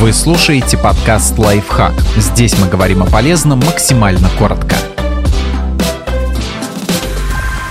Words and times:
Вы 0.00 0.12
слушаете 0.12 0.78
подкаст 0.78 1.36
«Лайфхак». 1.36 1.92
Здесь 2.16 2.56
мы 2.56 2.68
говорим 2.68 3.02
о 3.02 3.06
полезном 3.06 3.58
максимально 3.58 4.30
коротко. 4.38 4.76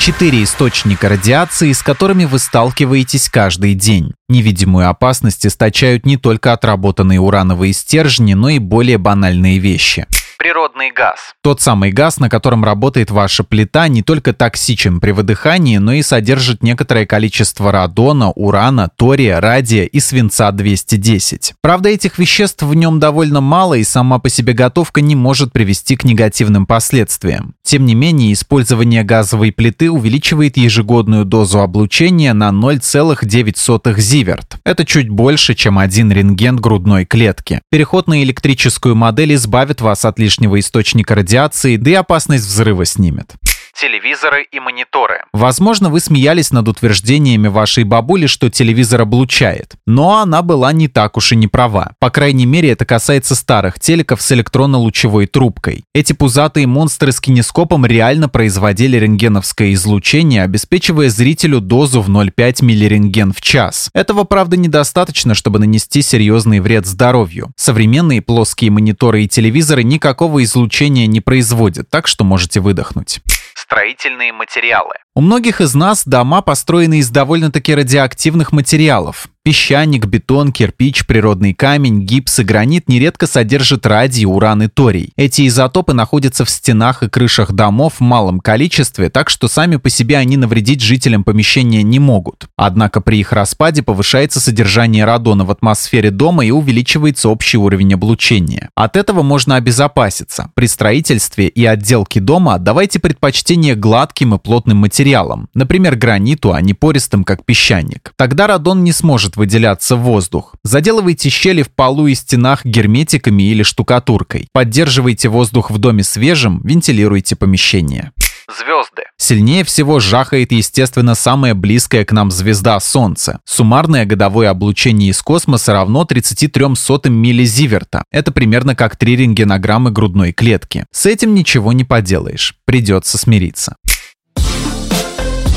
Четыре 0.00 0.42
источника 0.42 1.10
радиации, 1.10 1.72
с 1.72 1.82
которыми 1.82 2.24
вы 2.24 2.38
сталкиваетесь 2.38 3.28
каждый 3.28 3.74
день. 3.74 4.14
Невидимую 4.30 4.88
опасность 4.88 5.44
источают 5.44 6.06
не 6.06 6.16
только 6.16 6.54
отработанные 6.54 7.20
урановые 7.20 7.74
стержни, 7.74 8.32
но 8.32 8.48
и 8.48 8.58
более 8.58 8.96
банальные 8.96 9.58
вещи– 9.58 10.06
природный 10.44 10.90
газ. 10.90 11.32
Тот 11.40 11.62
самый 11.62 11.90
газ, 11.90 12.18
на 12.18 12.28
котором 12.28 12.64
работает 12.64 13.10
ваша 13.10 13.44
плита, 13.44 13.88
не 13.88 14.02
только 14.02 14.34
токсичен 14.34 15.00
при 15.00 15.12
выдыхании, 15.12 15.78
но 15.78 15.94
и 15.94 16.02
содержит 16.02 16.62
некоторое 16.62 17.06
количество 17.06 17.72
радона, 17.72 18.30
урана, 18.30 18.90
тория, 18.94 19.40
радия 19.40 19.86
и 19.86 20.00
свинца-210. 20.00 21.54
Правда, 21.62 21.88
этих 21.88 22.18
веществ 22.18 22.62
в 22.62 22.74
нем 22.74 23.00
довольно 23.00 23.40
мало, 23.40 23.72
и 23.72 23.84
сама 23.84 24.18
по 24.18 24.28
себе 24.28 24.52
готовка 24.52 25.00
не 25.00 25.16
может 25.16 25.50
привести 25.50 25.96
к 25.96 26.04
негативным 26.04 26.66
последствиям. 26.66 27.54
Тем 27.66 27.86
не 27.86 27.94
менее, 27.94 28.34
использование 28.34 29.02
газовой 29.04 29.50
плиты 29.50 29.90
увеличивает 29.90 30.58
ежегодную 30.58 31.24
дозу 31.24 31.60
облучения 31.60 32.34
на 32.34 32.50
0,9 32.50 34.00
зиверт. 34.00 34.58
Это 34.64 34.84
чуть 34.84 35.08
больше, 35.08 35.54
чем 35.54 35.78
один 35.78 36.12
рентген 36.12 36.56
грудной 36.56 37.06
клетки. 37.06 37.62
Переход 37.70 38.06
на 38.06 38.22
электрическую 38.22 38.94
модель 38.94 39.34
избавит 39.34 39.80
вас 39.80 40.04
от 40.04 40.18
лишнего 40.18 40.60
источника 40.60 41.14
радиации, 41.14 41.76
да 41.76 41.90
и 41.90 41.94
опасность 41.94 42.44
взрыва 42.44 42.84
снимет 42.84 43.34
телевизоры 43.74 44.46
и 44.50 44.60
мониторы. 44.60 45.24
Возможно, 45.32 45.90
вы 45.90 46.00
смеялись 46.00 46.52
над 46.52 46.68
утверждениями 46.68 47.48
вашей 47.48 47.84
бабули, 47.84 48.26
что 48.26 48.48
телевизор 48.48 49.02
облучает. 49.02 49.74
Но 49.86 50.18
она 50.18 50.42
была 50.42 50.72
не 50.72 50.88
так 50.88 51.16
уж 51.16 51.32
и 51.32 51.36
не 51.36 51.48
права. 51.48 51.92
По 51.98 52.10
крайней 52.10 52.46
мере, 52.46 52.70
это 52.70 52.84
касается 52.84 53.34
старых 53.34 53.80
телеков 53.80 54.22
с 54.22 54.32
электронно-лучевой 54.32 55.26
трубкой. 55.26 55.84
Эти 55.94 56.12
пузатые 56.12 56.66
монстры 56.66 57.12
с 57.12 57.20
кинескопом 57.20 57.84
реально 57.84 58.28
производили 58.28 58.96
рентгеновское 58.96 59.74
излучение, 59.74 60.42
обеспечивая 60.42 61.08
зрителю 61.08 61.60
дозу 61.60 62.00
в 62.00 62.08
0,5 62.08 62.64
миллирентген 62.64 63.32
в 63.32 63.40
час. 63.40 63.90
Этого, 63.92 64.24
правда, 64.24 64.56
недостаточно, 64.56 65.34
чтобы 65.34 65.58
нанести 65.58 66.02
серьезный 66.02 66.60
вред 66.60 66.86
здоровью. 66.86 67.52
Современные 67.56 68.22
плоские 68.22 68.70
мониторы 68.70 69.24
и 69.24 69.28
телевизоры 69.28 69.82
никакого 69.82 70.42
излучения 70.44 71.06
не 71.06 71.20
производят, 71.20 71.90
так 71.90 72.06
что 72.06 72.24
можете 72.24 72.60
выдохнуть 72.60 73.20
строительные 73.64 74.32
материалы. 74.32 74.94
У 75.14 75.20
многих 75.20 75.60
из 75.60 75.74
нас 75.74 76.06
дома 76.06 76.42
построены 76.42 76.98
из 76.98 77.08
довольно-таки 77.10 77.74
радиоактивных 77.74 78.52
материалов. 78.52 79.28
Песчаник, 79.46 80.06
бетон, 80.06 80.52
кирпич, 80.52 81.04
природный 81.04 81.52
камень, 81.52 82.00
гипс 82.00 82.38
и 82.38 82.44
гранит 82.44 82.88
нередко 82.88 83.26
содержат 83.26 83.84
радий, 83.84 84.24
уран 84.24 84.62
и 84.62 84.68
торий. 84.68 85.12
Эти 85.16 85.46
изотопы 85.46 85.92
находятся 85.92 86.46
в 86.46 86.50
стенах 86.50 87.02
и 87.02 87.10
крышах 87.10 87.52
домов 87.52 87.96
в 87.98 88.00
малом 88.00 88.40
количестве, 88.40 89.10
так 89.10 89.28
что 89.28 89.48
сами 89.48 89.76
по 89.76 89.90
себе 89.90 90.16
они 90.16 90.38
навредить 90.38 90.80
жителям 90.80 91.24
помещения 91.24 91.82
не 91.82 91.98
могут. 91.98 92.46
Однако 92.56 93.02
при 93.02 93.18
их 93.18 93.32
распаде 93.34 93.82
повышается 93.82 94.40
содержание 94.40 95.04
радона 95.04 95.44
в 95.44 95.50
атмосфере 95.50 96.10
дома 96.10 96.46
и 96.46 96.50
увеличивается 96.50 97.28
общий 97.28 97.58
уровень 97.58 97.92
облучения. 97.92 98.70
От 98.74 98.96
этого 98.96 99.20
можно 99.20 99.56
обезопаситься. 99.56 100.52
При 100.54 100.66
строительстве 100.66 101.48
и 101.48 101.66
отделке 101.66 102.18
дома 102.18 102.54
отдавайте 102.54 102.98
предпочтение 102.98 103.74
гладким 103.74 104.34
и 104.34 104.38
плотным 104.38 104.78
материалам, 104.78 105.50
например, 105.52 105.96
граниту, 105.96 106.54
а 106.54 106.62
не 106.62 106.72
пористым, 106.72 107.24
как 107.24 107.44
песчаник. 107.44 108.14
Тогда 108.16 108.46
радон 108.46 108.82
не 108.84 108.92
сможет 108.92 109.33
может 109.34 109.36
выделяться 109.36 109.96
воздух. 109.96 110.54
Заделывайте 110.64 111.30
щели 111.30 111.62
в 111.62 111.68
полу 111.68 112.06
и 112.06 112.14
стенах 112.14 112.64
герметиками 112.64 113.42
или 113.42 113.62
штукатуркой. 113.62 114.48
Поддерживайте 114.52 115.28
воздух 115.28 115.70
в 115.70 115.78
доме 115.78 116.02
свежим, 116.02 116.60
вентилируйте 116.64 117.36
помещение. 117.36 118.12
Звезды. 118.46 119.04
Сильнее 119.16 119.64
всего 119.64 120.00
жахает, 120.00 120.52
естественно, 120.52 121.14
самая 121.14 121.54
близкая 121.54 122.04
к 122.04 122.12
нам 122.12 122.30
звезда 122.30 122.78
Солнце. 122.80 123.38
Суммарное 123.46 124.04
годовое 124.04 124.50
облучение 124.50 125.10
из 125.10 125.22
космоса 125.22 125.72
равно 125.72 126.04
33 126.04 126.76
сотым 126.76 127.14
миллизиверта. 127.14 128.04
Это 128.10 128.32
примерно 128.32 128.74
как 128.74 128.96
3 128.96 129.16
рентгенограммы 129.16 129.90
грудной 129.90 130.32
клетки. 130.32 130.84
С 130.92 131.06
этим 131.06 131.34
ничего 131.34 131.72
не 131.72 131.84
поделаешь. 131.84 132.54
Придется 132.66 133.16
смириться. 133.16 133.76